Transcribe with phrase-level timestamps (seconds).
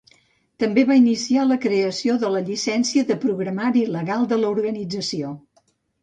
[0.61, 5.35] També va iniciar la creació de la llicència de programari legal de l'organització.